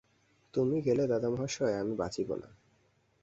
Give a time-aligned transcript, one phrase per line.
[0.53, 2.49] তুমি গেলে দাদামহাশয়, আমি বাঁচিব না।